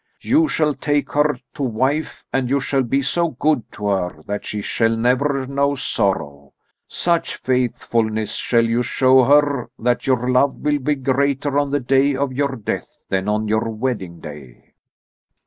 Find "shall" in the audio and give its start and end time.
0.47-0.73, 2.59-2.81, 4.63-4.97, 8.33-8.65